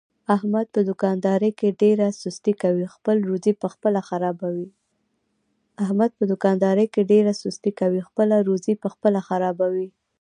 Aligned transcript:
احمد 0.35 0.67
په 0.75 0.79
دوکاندارۍ 0.89 1.51
کې 1.59 1.77
ډېره 1.81 2.07
سستي 2.21 2.53
کوي، 2.61 2.85
خپله 8.15 8.39
روزي 8.49 8.81
په 8.83 8.87
خپله 8.93 9.21
خرابوي. 9.71 9.89